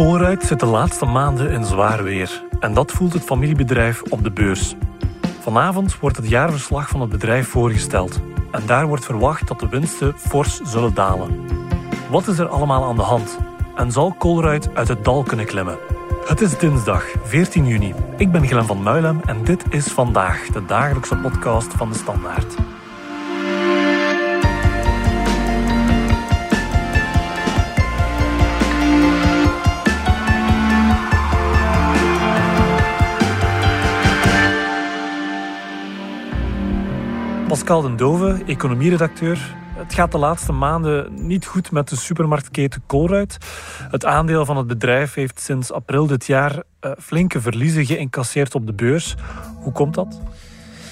[0.00, 2.44] Colruyt zit de laatste maanden in zwaar weer.
[2.60, 4.74] En dat voelt het familiebedrijf op de beurs.
[5.40, 8.20] Vanavond wordt het jaarverslag van het bedrijf voorgesteld.
[8.50, 11.46] En daar wordt verwacht dat de winsten fors zullen dalen.
[12.10, 13.38] Wat is er allemaal aan de hand?
[13.74, 15.78] En zal Colruyt uit het dal kunnen klimmen?
[16.26, 17.94] Het is dinsdag 14 juni.
[18.16, 22.54] Ik ben Glen van Muilem en dit is vandaag de dagelijkse podcast van de Standaard.
[37.70, 39.54] Pascal den Dove, economieredacteur.
[39.74, 43.38] Het gaat de laatste maanden niet goed met de supermarktketen Colruyt.
[43.90, 48.66] Het aandeel van het bedrijf heeft sinds april dit jaar uh, flinke verliezen geïncasseerd op
[48.66, 49.16] de beurs.
[49.60, 50.20] Hoe komt dat?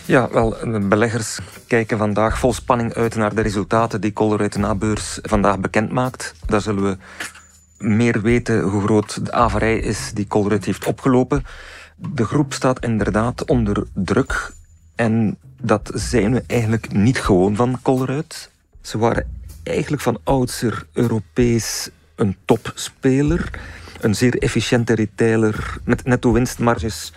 [0.04, 0.56] Ja, wel,
[0.88, 5.92] beleggers kijken vandaag vol spanning uit naar de resultaten die Colruyt na beurs vandaag bekend
[5.92, 6.34] maakt.
[6.46, 6.96] Daar zullen we
[7.79, 11.45] meer weten hoe groot de averij is die Colruyt heeft opgelopen.
[11.96, 14.52] De groep staat inderdaad onder druk.
[14.95, 18.51] En dat zijn we eigenlijk niet gewoon van Colruyt.
[18.80, 23.50] Ze waren eigenlijk van oudsher Europees een topspeler.
[24.00, 27.12] Een zeer efficiënte retailer met netto winstmarges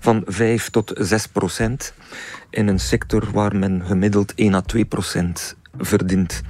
[0.00, 1.92] van 5 tot 6 procent.
[2.50, 6.42] In een sector waar men gemiddeld 1 à 2 procent verdient.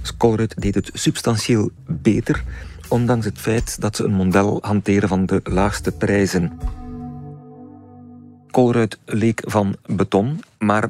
[0.00, 2.42] Dus Colruyt deed het substantieel beter,
[2.88, 6.58] ondanks het feit dat ze een model hanteren van de laagste prijzen.
[8.50, 10.88] Colruyt leek van beton, maar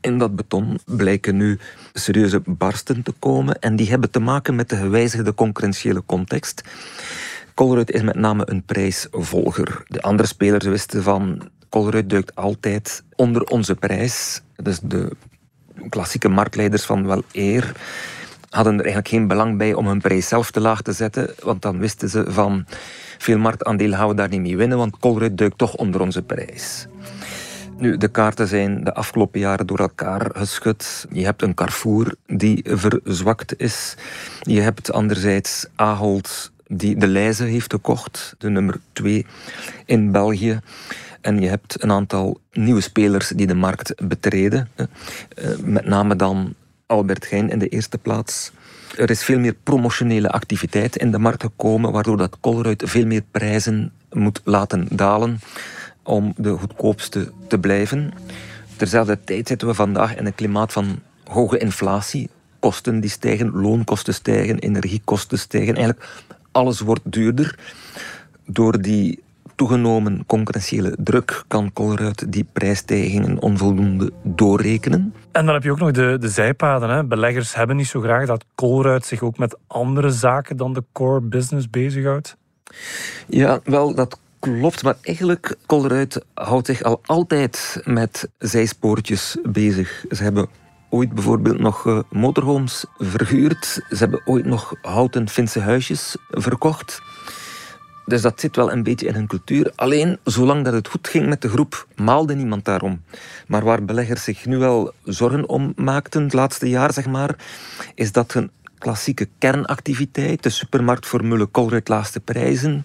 [0.00, 1.58] in dat beton blijken nu
[1.92, 6.62] serieuze barsten te komen en die hebben te maken met de gewijzigde concurrentiële context.
[7.54, 9.82] Colruyt is met name een prijsvolger.
[9.88, 14.42] De andere spelers wisten van Colruyt duikt altijd onder onze prijs.
[14.56, 15.10] Dus de
[15.88, 17.72] klassieke marktleiders van wel eer
[18.50, 21.62] hadden er eigenlijk geen belang bij om hun prijs zelf te laag te zetten, want
[21.62, 22.66] dan wisten ze van
[23.18, 26.86] veel marktaandelen gaan we daar niet mee winnen, want Colruyt duikt toch onder onze prijs.
[27.78, 31.06] Nu, de kaarten zijn de afgelopen jaren door elkaar geschud.
[31.12, 33.96] Je hebt een Carrefour die verzwakt is.
[34.40, 39.26] Je hebt anderzijds Ahold die de Leize heeft gekocht, de nummer 2
[39.84, 40.60] in België.
[41.20, 44.68] En je hebt een aantal nieuwe spelers die de markt betreden.
[44.74, 44.86] Eh,
[45.62, 46.54] met name dan
[46.86, 48.52] Albert Geijn in de eerste plaats.
[48.96, 53.22] Er is veel meer promotionele activiteit in de markt gekomen, waardoor dat Colruyt veel meer
[53.30, 55.40] prijzen moet laten dalen
[56.02, 58.12] om de goedkoopste te blijven.
[58.76, 62.28] Terzelfde tijd zitten we vandaag in een klimaat van hoge inflatie.
[62.58, 65.74] Kosten die stijgen, loonkosten stijgen, energiekosten stijgen.
[65.74, 66.08] Eigenlijk
[66.52, 67.58] alles wordt duurder.
[68.46, 69.22] Door die
[69.56, 75.14] toegenomen concurrentiële druk kan Colruyt die prijsstijgingen onvoldoende doorrekenen.
[75.32, 76.88] En dan heb je ook nog de, de zijpaden.
[76.88, 77.04] Hè.
[77.04, 81.20] Beleggers hebben niet zo graag dat Colruyt zich ook met andere zaken dan de core
[81.20, 82.36] business bezighoudt.
[83.26, 90.04] Ja, wel, dat klopt, maar eigenlijk Colruyt houdt zich al altijd met zijspoortjes bezig.
[90.10, 90.48] Ze hebben
[90.90, 93.64] ooit bijvoorbeeld nog uh, motorhomes verhuurd.
[93.64, 97.00] Ze hebben ooit nog houten Finse huisjes verkocht.
[98.06, 99.72] Dus dat zit wel een beetje in hun cultuur.
[99.74, 103.02] Alleen, zolang dat het goed ging met de groep, maalde niemand daarom.
[103.46, 107.36] Maar waar beleggers zich nu wel zorgen om maakten, het laatste jaar zeg maar,
[107.94, 112.82] is dat hun klassieke kernactiviteit, de supermarktformule Colruyt laagste prijzen,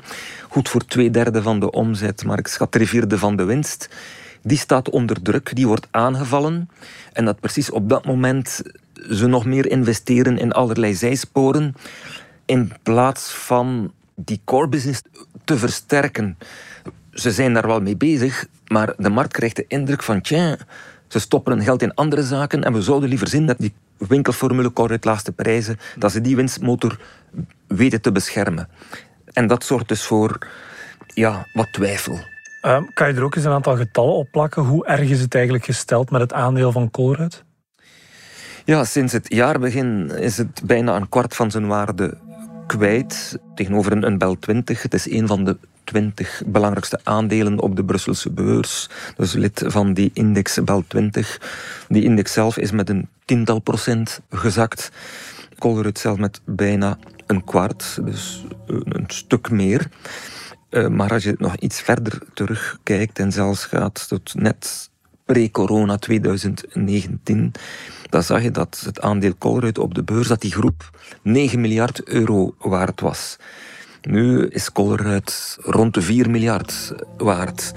[0.50, 3.90] goed voor twee derde van de omzet, maar ik schat drie vierde van de winst,
[4.44, 6.70] die staat onder druk, die wordt aangevallen.
[7.14, 8.62] En dat precies op dat moment
[9.10, 11.76] ze nog meer investeren in allerlei zijsporen,
[12.46, 13.92] in plaats van
[14.24, 15.02] die core business
[15.44, 16.38] te versterken.
[17.12, 20.58] Ze zijn daar wel mee bezig, maar de markt krijgt de indruk van, tja,
[21.08, 24.74] ze stoppen hun geld in andere zaken en we zouden liever zien dat die winkelformule
[24.74, 27.00] Corrit laagste prijzen, dat ze die winstmotor
[27.68, 28.68] weten te beschermen.
[29.34, 30.48] En dat zorgt dus voor
[31.08, 32.20] ja, wat twijfel.
[32.62, 34.64] Uh, kan je er ook eens een aantal getallen op plakken?
[34.64, 37.44] Hoe erg is het eigenlijk gesteld met het aandeel van Colruyt?
[38.66, 42.18] Ja, sinds het jaarbegin is het bijna een kwart van zijn waarde
[42.68, 44.82] kwijt tegenover een, een Bel 20.
[44.82, 48.90] Het is een van de 20 belangrijkste aandelen op de Brusselse beurs.
[49.18, 51.40] Dus lid van die index Bel 20.
[51.88, 54.92] Die index zelf is met een tiental procent gezakt.
[55.58, 56.98] Colruyt zelf met bijna
[57.28, 59.88] een kwart, dus een stuk meer.
[60.70, 64.90] Eh, maar als je nog iets verder terugkijkt en zelfs gaat tot net
[65.32, 67.52] pre-corona 2019,
[68.10, 70.90] dan zag je dat het aandeel Colruyt op de beurs, dat die groep
[71.22, 73.38] 9 miljard euro waard was.
[74.02, 77.72] Nu is Colruyt rond de 4 miljard waard.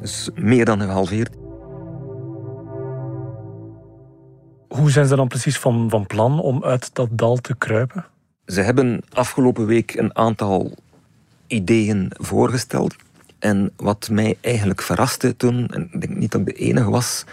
[0.00, 1.34] Dus meer dan gehalveerd.
[4.68, 8.06] Hoe zijn ze dan precies van, van plan om uit dat dal te kruipen?
[8.46, 10.74] Ze hebben afgelopen week een aantal
[11.46, 12.96] ideeën voorgesteld.
[13.42, 17.24] En wat mij eigenlijk verraste toen, en ik denk niet dat ik de enige was,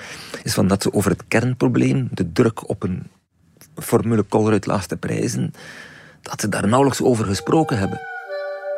[0.43, 3.07] is van dat ze over het kernprobleem, de druk op een
[3.75, 5.53] formule Colruyt laatste prijzen,
[6.21, 7.97] dat ze daar nauwelijks over gesproken hebben.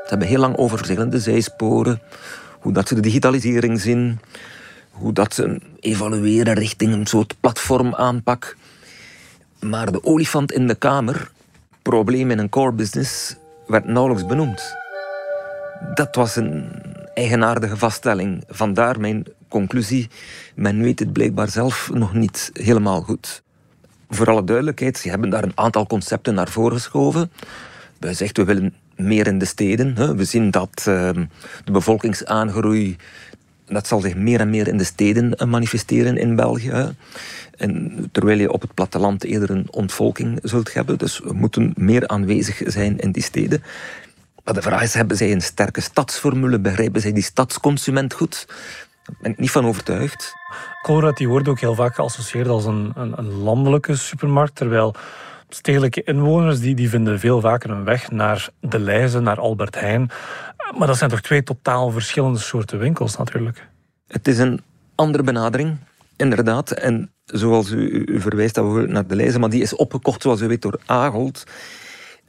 [0.04, 2.02] Ze hebben heel lang over verschillende zijsporen,
[2.60, 4.20] hoe dat ze de digitalisering zien,
[4.90, 8.58] hoe dat ze evalueren richting een soort platformaanpak.
[9.60, 11.32] Maar de olifant in de kamer,
[11.82, 13.36] probleem in een core business,
[13.68, 14.76] werd nauwelijks benoemd.
[15.94, 18.44] Dat was een eigenaardige vaststelling.
[18.48, 20.10] Vandaar mijn conclusie.
[20.56, 23.44] Men weet het blijkbaar zelf nog niet helemaal goed.
[24.10, 27.32] Voor alle duidelijkheid, ze hebben daar een aantal concepten naar voren geschoven.
[28.00, 30.18] Wij zeggen, we willen meer in de steden.
[30.18, 31.26] We zien dat ehm,
[31.64, 32.98] de bevolkingsaangroei
[33.72, 36.96] dat zal zich meer en meer in de steden eh, manifesteren in België.
[37.58, 40.98] En terwijl je op het platteland eerder een ontvolking zult hebben.
[40.98, 43.64] Dus we moeten meer aanwezig zijn in die steden.
[44.54, 46.60] De vraag is, hebben zij een sterke stadsformule?
[46.60, 48.46] Begrijpen zij die stadsconsument goed?
[49.04, 50.34] Daar ben ik niet van overtuigd.
[50.82, 54.96] Colruyt die wordt ook heel vaak geassocieerd als een, een, een landelijke supermarkt, terwijl
[55.50, 60.10] stedelijke inwoners die, die vinden veel vaker een weg naar De Leize, naar Albert Heijn.
[60.78, 63.68] Maar dat zijn toch twee totaal verschillende soorten winkels natuurlijk?
[64.08, 64.62] Het is een
[64.96, 65.78] andere benadering,
[66.16, 66.72] inderdaad.
[66.72, 68.56] En zoals u, u verwijst
[68.88, 71.44] naar De Leize, maar die is opgekocht, zoals u weet, door Agold.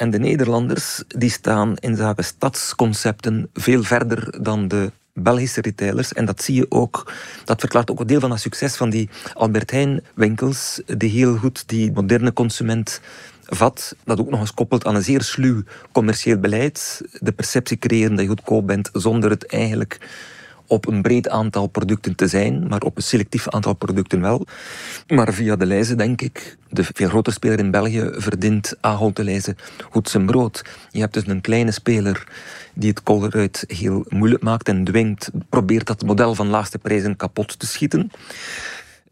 [0.03, 6.13] En de Nederlanders die staan in zaken stadsconcepten veel verder dan de Belgische retailers.
[6.13, 7.13] En dat zie je ook.
[7.45, 11.37] Dat verklaart ook een deel van het succes van die Albert Heijn winkels, die heel
[11.37, 13.01] goed die moderne consument
[13.47, 15.63] vat, dat ook nog eens koppelt aan een zeer sluw
[15.93, 17.01] commercieel beleid.
[17.19, 19.99] De perceptie creëren dat je goedkoop bent zonder het eigenlijk
[20.73, 24.47] op een breed aantal producten te zijn, maar op een selectief aantal producten wel.
[25.07, 29.25] Maar via de lijzen, denk ik, de veel grotere speler in België verdient Ahold de
[29.25, 29.57] lijzen
[29.91, 30.65] goed zijn brood.
[30.91, 32.27] Je hebt dus een kleine speler
[32.75, 37.59] die het Colruyt heel moeilijk maakt en dwingt, probeert dat model van laagste prijzen kapot
[37.59, 38.11] te schieten.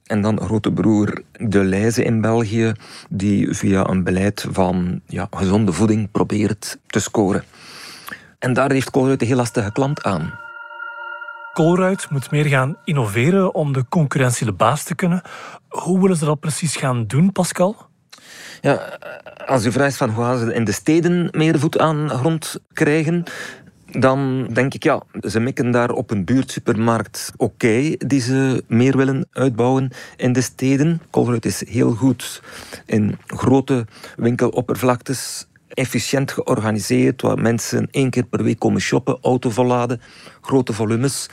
[0.06, 2.72] En dan grote broer De Leize in België,
[3.08, 7.44] die via een beleid van ja, gezonde voeding probeert te scoren.
[8.38, 10.48] En daar heeft Colruyt een heel lastige klant aan.
[11.52, 15.22] Colruyt moet meer gaan innoveren om de concurrentie de baas te kunnen.
[15.68, 17.76] Hoe willen ze dat precies gaan doen, Pascal?
[18.60, 18.98] Ja,
[19.46, 23.24] als u vraagt van hoe gaan ze in de steden meer voet aan grond krijgen,
[23.98, 29.28] dan denk ik, ja, ze mikken daar op een buurtsupermarkt oké, die ze meer willen
[29.32, 31.02] uitbouwen in de steden.
[31.10, 32.42] Colruyt is heel goed
[32.86, 33.86] in grote
[34.16, 40.00] winkeloppervlaktes, efficiënt georganiseerd, waar mensen één keer per week komen shoppen, auto volladen,
[40.40, 41.28] grote volumes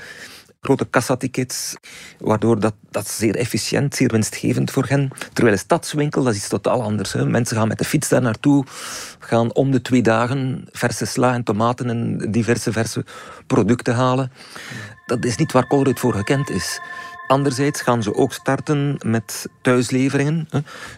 [0.61, 1.75] grote kassatickets,
[2.19, 5.11] waardoor dat, dat zeer efficiënt, zeer winstgevend voor hen.
[5.33, 7.13] Terwijl een stadswinkel, dat is iets totaal anders.
[7.13, 7.25] Hè.
[7.25, 8.65] Mensen gaan met de fiets daar naartoe,
[9.19, 13.05] gaan om de twee dagen verse sla en tomaten en diverse verse
[13.47, 14.31] producten halen.
[15.05, 16.81] Dat is niet waar Colruyt voor gekend is.
[17.27, 20.47] Anderzijds gaan ze ook starten met thuisleveringen.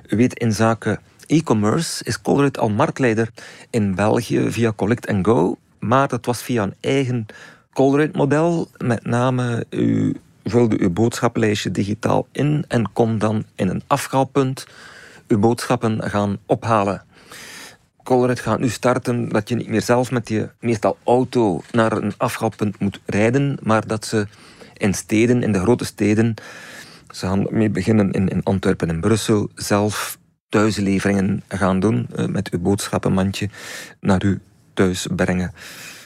[0.07, 3.29] Weet, in zaken e-commerce is Colruyt al marktleider
[3.69, 5.57] in België via Collect Go.
[5.79, 7.25] Maar dat was via een eigen
[7.73, 8.67] Colruyt-model.
[8.77, 14.67] Met name, u vulde uw boodschappenlijstje digitaal in en kon dan in een afhaalpunt
[15.27, 17.03] uw boodschappen gaan ophalen.
[18.03, 22.13] Colruyt gaat nu starten dat je niet meer zelf met je meestal auto naar een
[22.17, 24.27] afhaalpunt moet rijden, maar dat ze
[24.77, 26.33] in steden, in de grote steden,
[27.09, 30.18] ze gaan mee beginnen in, in Antwerpen en Brussel, zelf
[30.49, 33.49] thuisleveringen gaan doen eh, met uw boodschappenmandje
[33.99, 34.39] naar u
[34.73, 35.53] thuis brengen.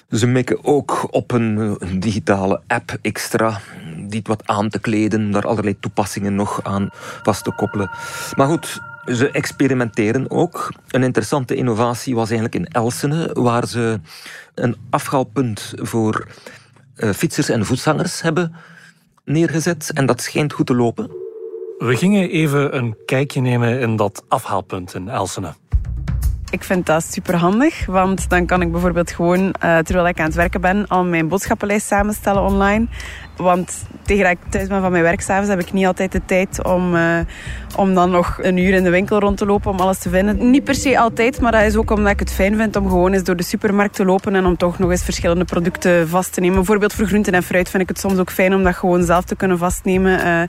[0.10, 3.60] Ze mikken ook op een, digitale app extra,
[4.08, 6.90] die wat aan te kleden, daar allerlei toepassingen nog aan
[7.24, 7.90] vast te koppelen.
[8.36, 10.74] Maar goed, ze experimenteren ook.
[10.88, 14.00] Een interessante innovatie was eigenlijk in Elsene, waar ze
[14.56, 16.28] een afhaalpunt voor
[16.96, 18.56] uh, fietsers en voetgangers hebben
[19.26, 19.92] neergezet.
[19.94, 21.23] En dat schijnt goed te lopen.
[21.84, 25.54] We gingen even een kijkje nemen in dat afhaalpunt in Elsene.
[26.50, 30.26] Ik vind dat super handig, want dan kan ik bijvoorbeeld gewoon, uh, terwijl ik aan
[30.26, 32.88] het werken ben, al mijn boodschappenlijst samenstellen online.
[33.38, 36.22] Want tegen dat ik thuis ben van mijn werk s'avonds heb ik niet altijd de
[36.26, 37.20] tijd om, uh,
[37.76, 40.50] om dan nog een uur in de winkel rond te lopen om alles te vinden.
[40.52, 43.14] Niet per se altijd, maar dat is ook omdat ik het fijn vind om gewoon
[43.14, 46.40] eens door de supermarkt te lopen en om toch nog eens verschillende producten vast te
[46.40, 46.56] nemen.
[46.56, 49.24] Bijvoorbeeld voor groenten en fruit vind ik het soms ook fijn om dat gewoon zelf
[49.24, 50.20] te kunnen vastnemen.
[50.20, 50.42] Uh,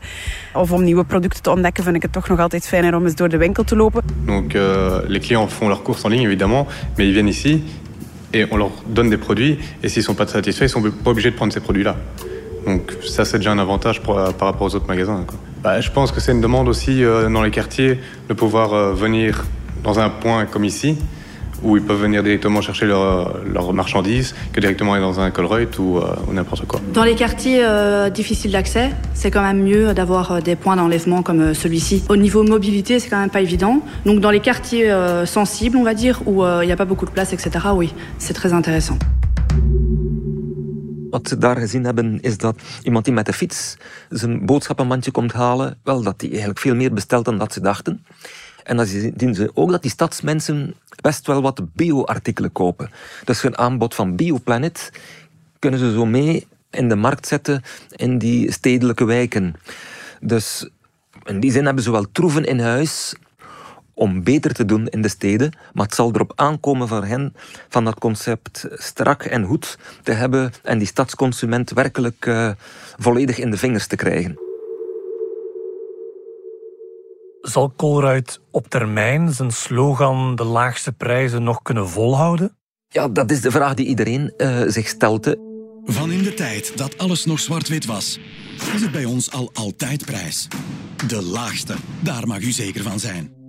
[0.61, 3.15] of om nieuwe producten te ontdekken vind ik het toch nog altijd fijner om eens
[3.15, 4.03] door de winkel te lopen.
[4.27, 7.63] Donc uh, les clients font leurs courses en ligne évidemment, mais ils viennent ici
[8.31, 11.31] et on leur donne des produits et s'ils sont pas satisfaits, ils sont pas obligés
[11.31, 11.97] de prendre ces produits-là.
[12.67, 15.25] Donc ça, c'est déjà un avantage euh, par rapport aux autres magasins.
[15.63, 18.93] Bah, je pense que c'est une demande aussi euh, dans les quartiers de pouvoir euh,
[18.93, 19.45] venir
[19.83, 20.97] dans un point comme ici,
[21.63, 25.79] où ils peuvent venir directement chercher leurs leur marchandises que directement aller dans un Colruyt
[25.79, 26.81] ou, euh, ou n'importe quoi.
[26.93, 31.23] Dans les quartiers euh, difficiles d'accès, c'est quand même mieux d'avoir euh, des points d'enlèvement
[31.23, 32.05] comme euh, celui-ci.
[32.09, 33.81] Au niveau mobilité, c'est quand même pas évident.
[34.05, 36.85] Donc dans les quartiers euh, sensibles, on va dire, où euh, il n'y a pas
[36.85, 38.99] beaucoup de place, etc., oui, c'est très intéressant.
[41.15, 43.77] Wat ze daar gezien hebben, is dat iemand die met de fiets
[44.09, 48.05] zijn boodschappenmandje komt halen, wel, dat die eigenlijk veel meer bestelt dan dat ze dachten.
[48.63, 52.91] En dan zien ze ook dat die stadsmensen best wel wat bio-artikelen kopen.
[53.25, 54.91] Dus hun aanbod van Bioplanet
[55.59, 57.63] kunnen ze zo mee in de markt zetten
[57.97, 59.55] in die stedelijke wijken.
[60.21, 60.69] Dus
[61.25, 63.15] in die zin hebben ze wel troeven in huis
[63.95, 65.53] om beter te doen in de steden.
[65.73, 67.35] Maar het zal erop aankomen voor hen
[67.69, 72.51] van dat concept strak en goed te hebben en die stadsconsument werkelijk uh,
[72.97, 74.39] volledig in de vingers te krijgen.
[77.41, 82.57] Zal Colruyt op termijn zijn slogan de laagste prijzen nog kunnen volhouden?
[82.89, 85.37] Ja, dat is de vraag die iedereen uh, zich stelt.
[85.85, 88.19] Van in de tijd dat alles nog zwart-wit was,
[88.75, 90.49] is het bij ons al altijd prijs.
[91.07, 93.44] De laagste, daar mag u zeker van zijn.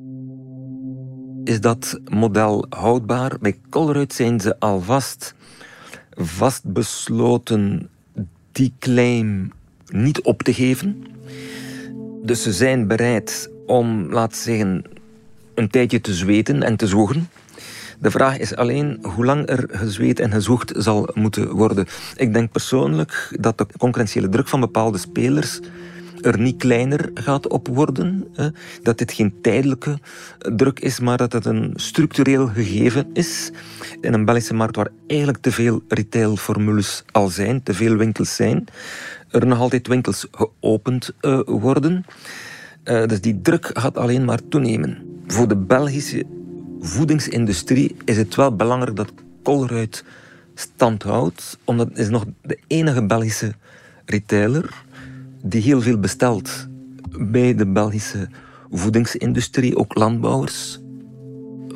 [1.45, 3.31] Is dat model houdbaar?
[3.41, 5.33] Bij Colruyt zijn ze alvast
[6.11, 7.89] vastbesloten
[8.51, 9.51] die claim
[9.85, 11.03] niet op te geven.
[12.23, 14.83] Dus ze zijn bereid om, laten zeggen,
[15.55, 17.29] een tijdje te zweten en te zwoegen.
[17.99, 21.87] De vraag is alleen hoe lang er gezweet en gezwoegd zal moeten worden.
[22.15, 25.59] Ik denk persoonlijk dat de concurrentiële druk van bepaalde spelers
[26.25, 28.27] er niet kleiner gaat op worden.
[28.81, 29.99] Dat dit geen tijdelijke
[30.55, 33.51] druk is, maar dat het een structureel gegeven is.
[34.01, 38.65] In een Belgische markt waar eigenlijk te veel retailformules al zijn, te veel winkels zijn,
[39.29, 42.05] er nog altijd winkels geopend uh, worden.
[42.83, 44.97] Uh, dus die druk gaat alleen maar toenemen.
[45.27, 46.25] Voor de Belgische
[46.79, 49.13] voedingsindustrie is het wel belangrijk dat
[49.43, 50.03] Colruyt
[50.55, 53.53] stand houdt, omdat het is nog de enige Belgische
[54.05, 54.83] retailer
[55.47, 56.67] die heel veel bestelt
[57.19, 58.29] bij de Belgische
[58.71, 60.79] voedingsindustrie, ook landbouwers.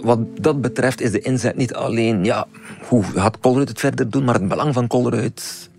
[0.01, 2.47] Wat dat betreft is de inzet niet alleen, ja,
[2.87, 5.69] hoe gaat Colruyt het verder doen, maar het belang van Colruyt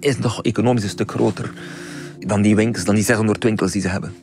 [0.00, 1.52] is nog economisch een stuk groter
[2.18, 4.14] dan die winkels, dan die 600 winkels die ze hebben.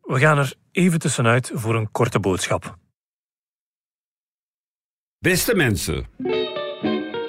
[0.00, 2.78] We gaan er even tussenuit voor een korte boodschap.
[5.18, 6.06] Beste mensen,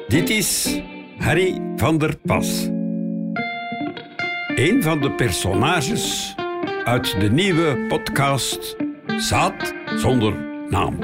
[0.08, 0.82] dit is
[1.22, 2.68] Harry van der Pas.
[4.56, 6.36] Een van de personages
[6.84, 8.76] uit de nieuwe podcast
[9.18, 10.34] Zaad zonder
[10.70, 10.98] naam.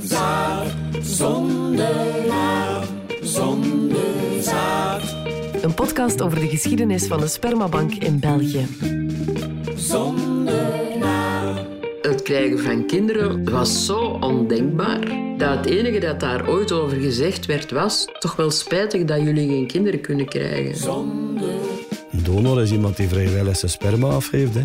[0.00, 0.66] Zaad
[1.00, 2.84] zonder naam,
[3.22, 5.16] zonder zaad.
[5.62, 8.66] Een podcast over de geschiedenis van de spermabank in België.
[9.76, 11.56] Zonder naam.
[12.02, 17.46] Het krijgen van kinderen was zo ondenkbaar dat het enige dat daar ooit over gezegd
[17.46, 20.76] werd was toch wel spijtig dat jullie geen kinderen kunnen krijgen.
[20.76, 21.54] Zonder.
[22.12, 24.54] Een donor is iemand die vrijwillig zijn sperma afgeeft.
[24.54, 24.62] Hè?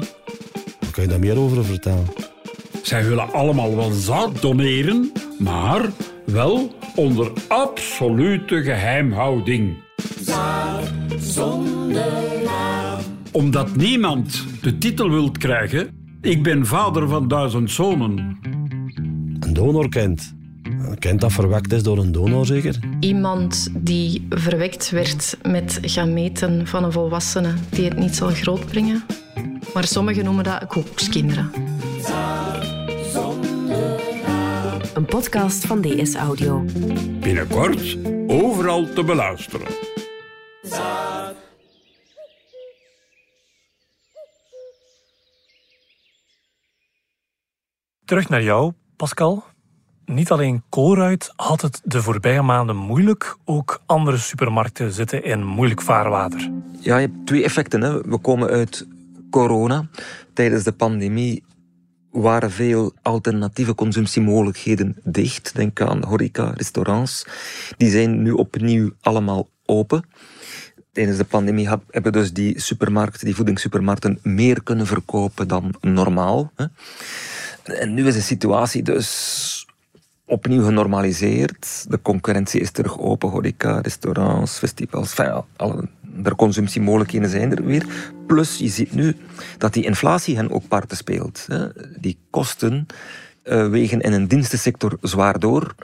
[0.92, 2.06] Kan je daar meer over vertellen.
[2.82, 5.90] Zij willen allemaal wel zaad doneren, maar
[6.26, 9.78] wel onder absolute geheimhouding.
[10.22, 13.00] Zaad zonder naam.
[13.32, 15.90] Omdat niemand de titel wilt krijgen,
[16.22, 18.40] ik ben vader van duizend zonen.
[19.40, 19.90] Een donor
[21.00, 21.22] kent.
[21.22, 22.80] Dat verwekt is door een donor zeker?
[23.00, 29.04] Iemand die verwekt werd met gameten van een volwassene die het niet zal grootbrengen.
[29.74, 31.52] Maar sommigen noemen dat koekskinderen.
[34.94, 36.66] Een podcast van DS Audio.
[37.20, 39.68] Binnenkort overal te beluisteren.
[48.06, 49.44] Terug naar jou, Pascal.
[50.10, 55.82] Niet alleen Colruyt had het de voorbije maanden moeilijk, ook andere supermarkten zitten in moeilijk
[55.82, 56.52] vaarwater.
[56.80, 57.82] Ja, je hebt twee effecten.
[57.82, 58.02] Hè.
[58.02, 58.88] We komen uit
[59.30, 59.90] corona.
[60.34, 61.44] Tijdens de pandemie
[62.12, 65.56] waren veel alternatieve consumptiemogelijkheden dicht.
[65.56, 67.26] Denk aan horeca, restaurants.
[67.78, 70.04] Die zijn nu opnieuw allemaal open.
[70.92, 76.52] Tijdens de pandemie hebben dus die supermarkten, die voedingssupermarkten, meer kunnen verkopen dan normaal.
[77.64, 79.59] En nu is de situatie dus
[80.30, 81.86] opnieuw genormaliseerd.
[81.88, 87.86] De concurrentie is terug open, horeca, restaurants, festivals, enfin, alle de consumptiemogelijkheden zijn er weer.
[88.28, 89.16] Plus, je ziet nu
[89.58, 91.48] dat die inflatie hen ook parten speelt.
[92.00, 92.86] Die kosten
[93.44, 95.76] uh, wegen in een dienstensector zwaar door.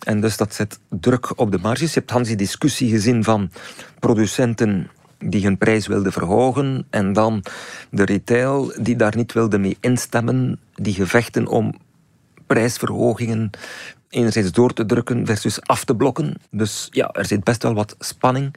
[0.00, 1.94] En dus dat zet druk op de marges.
[1.94, 3.50] Je hebt Hans die discussie gezien van
[3.98, 7.44] producenten die hun prijs wilden verhogen en dan
[7.90, 11.74] de retail die daar niet wilde mee instemmen, die gevechten om
[12.50, 13.50] prijsverhogingen
[14.08, 16.34] enerzijds door te drukken versus af te blokken.
[16.50, 18.54] Dus ja, er zit best wel wat spanning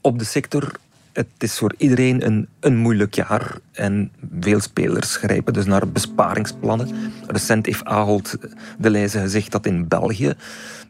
[0.00, 0.72] op de sector.
[1.12, 7.12] Het is voor iedereen een, een moeilijk jaar en veel spelers grijpen dus naar besparingsplannen.
[7.26, 8.36] Recent heeft Ahold
[8.78, 10.34] de Leize gezegd dat in België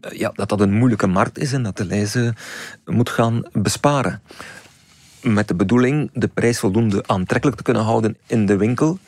[0.01, 2.35] eh, ja, dat dat een moeilijke markt is en dat de Leize
[2.85, 4.23] moet gaan besparen.
[5.23, 8.99] Met de bedoeling de prijs voldoende aantrekkelijk te kunnen houden in de winkel.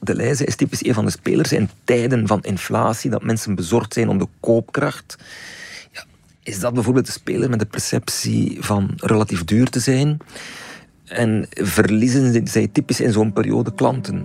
[0.00, 3.92] De Leize is typisch een van de spelers in tijden van inflatie, dat mensen bezorgd
[3.92, 5.16] zijn om de koopkracht.
[5.92, 6.04] Ja,
[6.42, 10.18] is dat bijvoorbeeld de speler met de perceptie van relatief duur te zijn?
[11.04, 14.24] En verliezen zij typisch in zo'n periode klanten?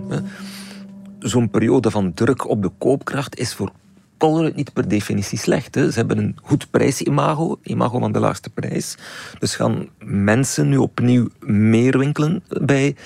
[1.18, 3.72] Zo'n periode van druk op de koopkracht is voor
[4.18, 5.74] Colruyt niet per definitie slecht.
[5.74, 5.90] Hè.
[5.90, 8.96] Ze hebben een goed prijsimago, imago van de laagste prijs.
[9.38, 12.96] Dus gaan mensen nu opnieuw meer winkelen bij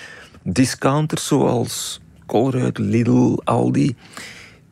[0.43, 3.97] discounters zoals Colruyt, Lidl, Aldi.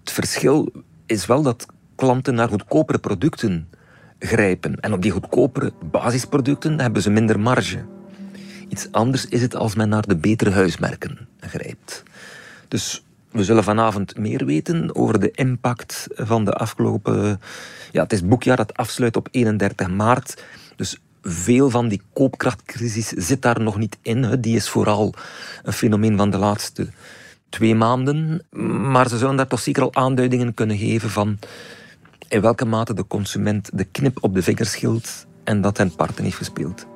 [0.01, 0.73] Het verschil
[1.07, 3.69] is wel dat klanten naar goedkopere producten
[4.19, 4.81] grijpen.
[4.81, 7.85] En op die goedkopere basisproducten hebben ze minder marge.
[8.69, 12.03] Iets anders is het als men naar de betere huismerken grijpt.
[12.69, 17.41] Dus we zullen vanavond meer weten over de impact van de afgelopen...
[17.93, 20.45] Ja, het is boekjaar dat afsluit op 31 maart.
[20.77, 24.41] Dus veel van die koopkrachtcrisis zit daar nog niet in.
[24.41, 25.15] Die is vooral
[25.63, 26.89] een fenomeen van de laatste
[27.49, 28.43] twee maanden.
[28.91, 31.39] Maar ze zullen daar toch zeker al aanduidingen kunnen geven van
[32.29, 36.25] in welke mate de consument de knip op de vingers schilt en dat hen parten
[36.25, 36.87] heeft gespeeld.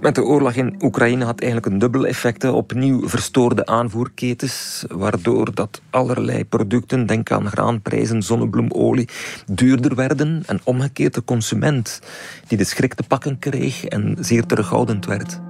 [0.00, 2.44] Met de oorlog in Oekraïne had eigenlijk een dubbel effect.
[2.44, 9.08] Opnieuw verstoorde aanvoerketens, waardoor dat allerlei producten, denk aan graanprijzen, zonnebloemolie,
[9.46, 10.42] duurder werden.
[10.46, 12.00] En omgekeerd de consument,
[12.46, 15.40] die de schrik te pakken kreeg en zeer terughoudend werd.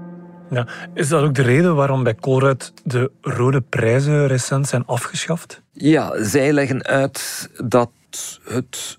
[0.95, 5.63] Is dat ook de reden waarom bij Colruyt de rode prijzen recent zijn afgeschaft?
[5.73, 7.91] Ja, zij leggen uit dat
[8.45, 8.99] het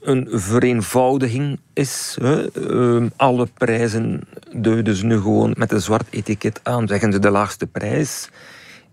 [0.00, 2.16] een vereenvoudiging is.
[2.20, 2.50] Hè.
[2.50, 4.20] Ehm, alle prijzen
[4.56, 6.88] duiden ze nu gewoon met een zwart etiket aan.
[6.88, 8.28] Zeggen ze de laagste prijs.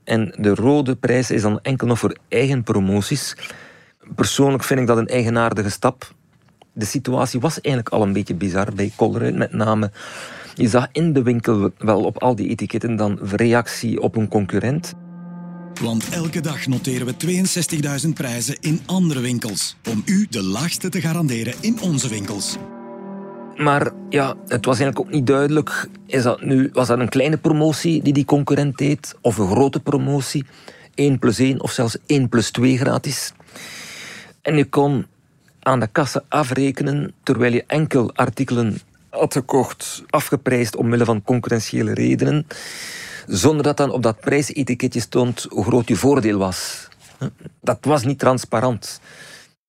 [0.03, 3.35] En de rode prijs is dan enkel nog voor eigen promoties.
[4.15, 6.13] Persoonlijk vind ik dat een eigenaardige stap.
[6.73, 9.91] De situatie was eigenlijk al een beetje bizar bij Colruyt, met name.
[10.55, 14.93] Je zag in de winkel wel op al die etiketten dan reactie op een concurrent.
[15.81, 17.43] Want elke dag noteren we
[18.05, 19.75] 62.000 prijzen in andere winkels.
[19.89, 22.57] Om u de laagste te garanderen in onze winkels.
[23.55, 25.89] Maar ja, het was eigenlijk ook niet duidelijk.
[26.05, 29.15] Is dat nu, was dat een kleine promotie die die concurrent deed?
[29.21, 30.45] Of een grote promotie?
[30.93, 33.33] 1 plus 1 of zelfs 1 plus 2 gratis?
[34.41, 35.05] En je kon
[35.59, 38.77] aan de kassa afrekenen terwijl je enkel artikelen
[39.19, 42.47] had gekocht, afgeprijsd omwille van concurrentiële redenen
[43.27, 46.87] zonder dat dan op dat prijsetiketje stond hoe groot je voordeel was.
[47.61, 49.01] Dat was niet transparant.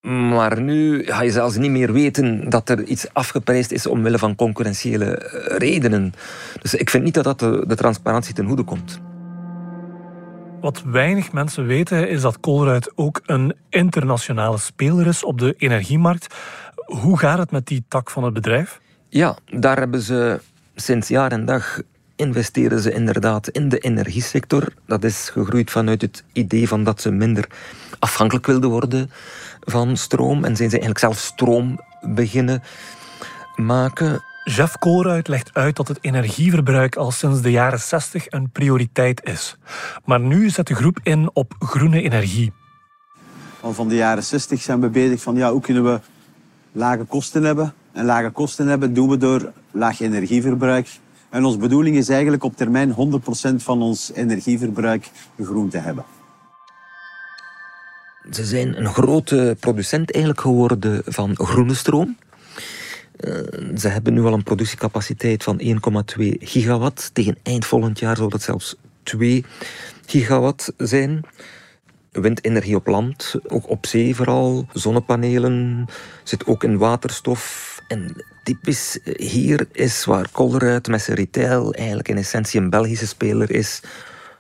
[0.01, 4.35] Maar nu ga je zelfs niet meer weten dat er iets afgeprijsd is omwille van
[4.35, 6.13] concurrentiële eh, redenen.
[6.61, 9.01] Dus ik vind niet dat dat de, transparantie ten goede komt.
[10.61, 16.35] Wat weinig mensen weten is dat Colruyt ook een internationale speler is op de energiemarkt.
[16.75, 18.81] Hoe gaat het met die tak van het bedrijf?
[19.17, 20.41] Ja, daar hebben ze
[20.75, 21.81] sinds jaar en dag
[22.17, 24.73] investeren ze inderdaad in de energiesector.
[24.87, 27.49] Dat is gegroeid vanuit het idee van dat ze minder
[27.99, 29.11] afhankelijk wilden worden
[29.61, 30.45] van stroom.
[30.45, 32.63] En zijn ze eigenlijk zelf stroom beginnen
[33.55, 34.23] maken.
[34.45, 39.57] Jeff Colruyt legt uit dat het energieverbruik al sinds de jaren 60 een prioriteit is.
[40.05, 42.53] Maar nu zet de groep in op groene energie.
[43.61, 46.01] Al van de jaren 60 zijn we bezig van ja, hoe kunnen we
[46.73, 47.75] lage kosten hebben.
[47.97, 50.89] En lage kosten hebben doen we door laag energieverbruik
[51.31, 52.95] en onze bedoeling is eigenlijk op termijn 100%
[53.57, 55.11] van ons energieverbruik
[55.43, 56.05] groen te hebben.
[58.31, 62.17] Ze zijn een grote producent eigenlijk geworden van groene stroom.
[63.17, 63.31] Eh,
[63.77, 67.11] ze hebben nu al een productiecapaciteit van 1,2 gigawatt.
[67.15, 69.45] Tegen eind volgend jaar zal dat zelfs 2
[70.07, 71.25] gigawatt zijn.
[72.13, 74.67] Windenergie op land, ook op zee vooral.
[74.73, 75.87] Zonnepanelen,
[76.23, 77.75] zit ook in waterstof.
[77.89, 83.51] En typisch hier is waar Colruyt met zijn retail eigenlijk in essentie een Belgische speler
[83.51, 83.81] is,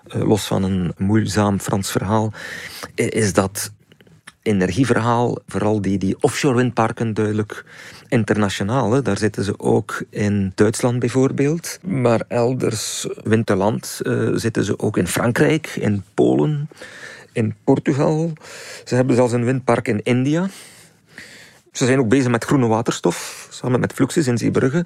[0.09, 2.33] eh, los van een moeizaam Frans verhaal,
[2.95, 3.73] is dat
[4.43, 7.65] energieverhaal, vooral die, die offshore windparken, duidelijk
[8.09, 9.03] internationaal.
[9.03, 11.79] Daar zitten ze ook in Duitsland bijvoorbeeld.
[11.83, 14.01] Maar elders, winterland,
[14.35, 16.69] zitten ze ook in Frankrijk, in Polen,
[17.33, 18.33] in Portugal.
[18.85, 20.49] Ze hebben zelfs een windpark in India.
[21.77, 24.85] Ze zijn ook bezig met groene waterstof, samen met Fluxus in Zeebrugge.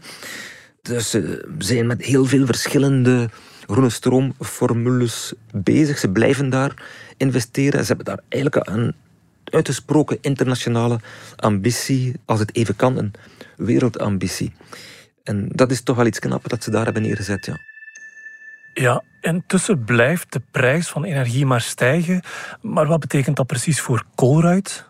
[0.83, 3.31] Dus ze zijn met heel veel verschillende
[3.67, 5.99] groene stroomformules bezig.
[5.99, 6.83] Ze blijven daar
[7.17, 7.81] investeren.
[7.81, 8.95] Ze hebben daar eigenlijk een
[9.45, 11.01] uitgesproken internationale
[11.37, 13.13] ambitie, als het even kan, een
[13.57, 14.53] wereldambitie.
[15.23, 17.57] En dat is toch wel iets knap dat ze daar hebben neergezet, ja.
[18.75, 22.23] Ja, intussen blijft de prijs van energie maar stijgen.
[22.61, 24.89] Maar wat betekent dat precies voor Colruyt?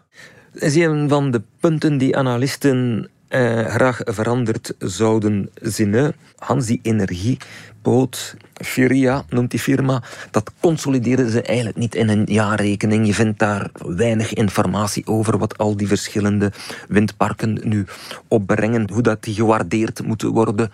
[0.52, 6.12] Is een van de punten die analisten eh, graag veranderd zouden zien.
[6.38, 13.06] Hans, die energiepoot, Firia noemt die firma, dat consolideren ze eigenlijk niet in een jaarrekening.
[13.06, 16.52] Je vindt daar weinig informatie over wat al die verschillende
[16.88, 17.86] windparken nu
[18.28, 20.70] opbrengen, hoe dat die gewaardeerd moeten worden.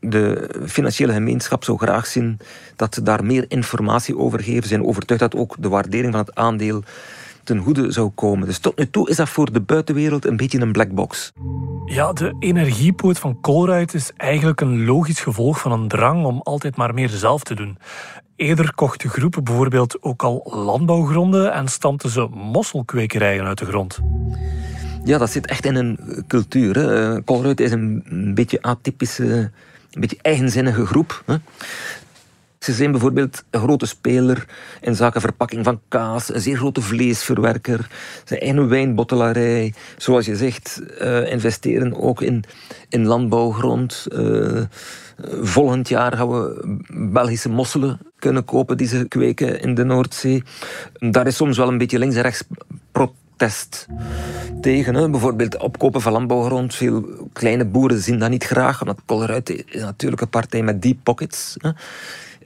[0.00, 2.38] De financiële gemeenschap zou graag zien
[2.76, 4.62] dat ze daar meer informatie over geven.
[4.62, 6.82] Ze zijn overtuigd dat ook de waardering van het aandeel
[7.44, 8.46] ten goede zou komen.
[8.46, 11.32] Dus tot nu toe is dat voor de buitenwereld een beetje een black box.
[11.84, 16.76] Ja, de energiepoot van Colruyt is eigenlijk een logisch gevolg van een drang om altijd
[16.76, 17.78] maar meer zelf te doen.
[18.36, 24.00] Eerder kochten groepen bijvoorbeeld ook al landbouwgronden en stampten ze mosselkwekerijen uit de grond.
[25.04, 26.76] Ja, dat zit echt in een cultuur.
[26.78, 27.24] Hè.
[27.24, 29.50] Colruyt is een beetje atypische,
[29.90, 31.22] een beetje eigenzinnige groep.
[31.26, 31.36] Hè.
[32.64, 34.46] Ze zijn bijvoorbeeld een grote speler
[34.80, 37.88] in zaken verpakking van kaas, een zeer grote vleesverwerker,
[38.24, 39.74] zijn een wijnbottelarij.
[39.96, 42.44] Zoals je zegt, uh, investeren ook in,
[42.88, 44.06] in landbouwgrond.
[44.12, 44.62] Uh,
[45.40, 46.76] volgend jaar gaan we
[47.12, 50.42] Belgische mosselen kunnen kopen die ze kweken in de Noordzee.
[50.98, 52.44] Daar is soms wel een beetje links en rechts
[52.92, 53.86] protest
[54.60, 54.94] tegen.
[54.94, 55.10] Hè.
[55.10, 56.74] Bijvoorbeeld opkopen van landbouwgrond.
[56.74, 60.98] Veel kleine boeren zien dat niet graag, omdat Colruyt is natuurlijk een partij met deep
[61.02, 61.54] pockets.
[61.58, 61.70] Hè.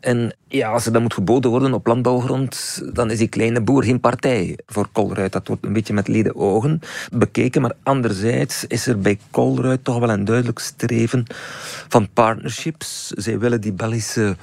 [0.01, 3.85] En ja, als er dan moet geboden worden op landbouwgrond, dan is die kleine boer
[3.85, 5.33] geen partij voor Colruyt.
[5.33, 6.81] Dat wordt een beetje met leden ogen
[7.13, 7.63] bekeken.
[7.63, 11.25] Maar anderzijds is er bij Colruyt toch wel een duidelijk streven
[11.89, 13.09] van partnerships.
[13.09, 14.37] Zij willen die Belgische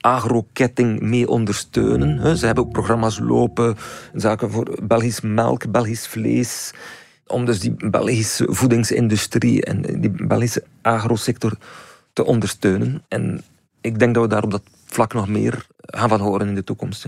[0.00, 2.36] agroketting mee ondersteunen.
[2.36, 3.76] Ze hebben ook programma's lopen,
[4.14, 6.72] zaken voor Belgisch melk, Belgisch vlees
[7.26, 11.52] om dus die Belgische voedingsindustrie en die Belgische agrosector
[12.12, 13.02] te ondersteunen.
[13.08, 13.42] En
[13.80, 16.64] ik denk dat we daar op dat vlak nog meer gaan van horen in de
[16.64, 17.06] toekomst.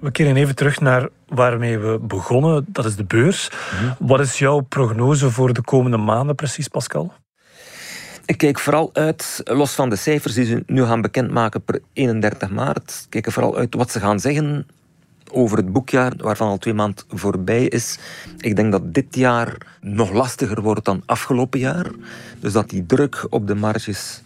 [0.00, 3.50] We keren even terug naar waarmee we begonnen, dat is de beurs.
[3.98, 7.12] Wat is jouw prognose voor de komende maanden precies, Pascal?
[8.26, 12.50] Ik kijk vooral uit, los van de cijfers die ze nu gaan bekendmaken per 31
[12.50, 14.66] maart, ik kijk er vooral uit wat ze gaan zeggen
[15.32, 17.98] over het boekjaar, waarvan al twee maanden voorbij is.
[18.38, 21.90] Ik denk dat dit jaar nog lastiger wordt dan afgelopen jaar.
[22.40, 24.22] Dus dat die druk op de marges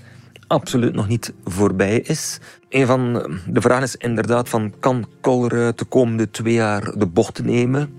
[0.46, 2.38] absoluut nog niet voorbij is.
[2.68, 3.12] Een van
[3.46, 7.94] de vragen is inderdaad van kan Colruyt de komende twee jaar de bocht nemen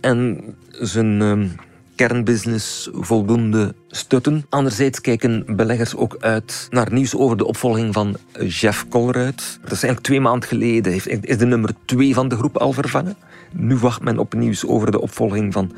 [0.00, 1.48] en zijn uh,
[1.94, 4.46] kernbusiness voldoende stutten.
[4.48, 9.58] Anderzijds kijken beleggers ook uit naar nieuws over de opvolging van Jeff Colruyt.
[9.62, 10.92] Dat is eigenlijk twee maanden geleden.
[11.20, 13.16] Is de nummer twee van de groep al vervangen.
[13.52, 15.72] Nu wacht men op nieuws over de opvolging van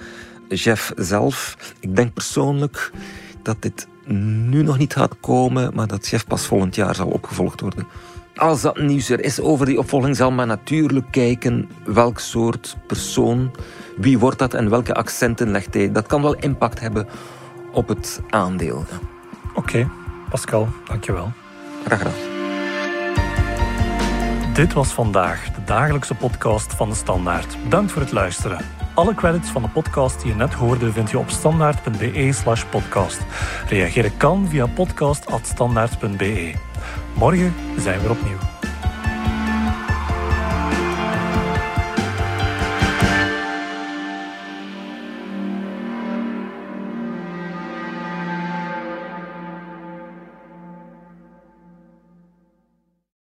[0.49, 1.57] Jeff zelf.
[1.81, 2.91] Ik denk persoonlijk
[3.43, 3.87] dat dit
[4.49, 7.87] nu nog niet gaat komen, maar dat chef pas volgend jaar zal opgevolgd worden.
[8.37, 13.51] Als dat nieuws er is over die opvolging, zal men natuurlijk kijken welk soort persoon,
[13.97, 15.93] wie wordt dat en welke accenten legt hij.
[15.93, 17.07] Dat kan wel impact hebben
[17.73, 18.85] op het aandeel.
[19.55, 19.89] Oké,
[20.31, 21.33] Pascal, dankjewel.
[21.85, 22.35] Graag gedaan.
[24.55, 27.57] Dit was vandaag de dagelijkse podcast van de Standaard.
[27.63, 28.65] Bedankt voor het luisteren.
[28.97, 33.21] Alle credits van de podcast die je net hoorde vind je op standaard.be slash podcast.
[33.69, 36.55] Reageren kan via podcast.standaard.be.
[37.15, 38.39] Morgen zijn we opnieuw.